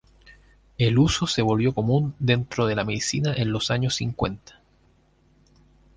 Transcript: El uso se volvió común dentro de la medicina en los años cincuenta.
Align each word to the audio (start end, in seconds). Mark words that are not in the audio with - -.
El 0.79 0.97
uso 0.97 1.27
se 1.27 1.43
volvió 1.43 1.75
común 1.75 2.15
dentro 2.17 2.65
de 2.65 2.73
la 2.73 2.83
medicina 2.83 3.35
en 3.35 3.51
los 3.51 3.69
años 3.69 3.93
cincuenta. 3.93 4.59